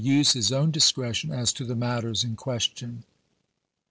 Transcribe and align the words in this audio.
use 0.03 0.33
his 0.33 0.51
own 0.51 0.71
discretion 0.71 1.29
as 1.31 1.53
to 1.53 1.63
the 1.63 1.75
matters 1.75 2.23
in 2.23 2.35
ques 2.35 2.63
tion. 2.75 3.03